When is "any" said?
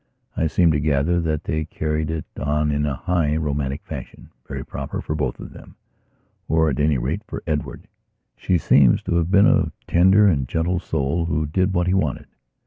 6.79-6.97